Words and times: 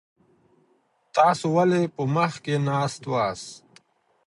تاسي 1.15 1.47
ولي 1.55 1.83
په 1.95 2.03
مځکي 2.15 2.55
ناست 2.67 2.97
سواست؟ 3.03 3.47